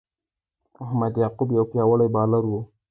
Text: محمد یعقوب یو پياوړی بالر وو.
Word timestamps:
محمد 0.79 1.13
یعقوب 1.23 1.49
یو 1.57 1.65
پياوړی 1.71 2.07
بالر 2.15 2.43
وو. 2.47 2.61